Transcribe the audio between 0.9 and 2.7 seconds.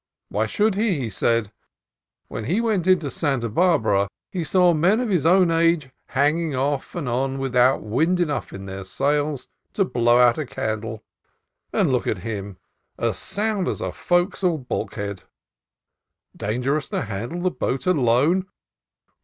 he said. When he